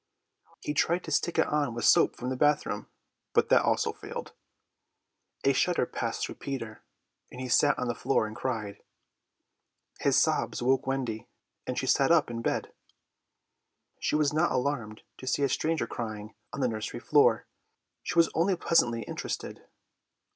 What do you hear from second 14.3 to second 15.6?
not alarmed to see a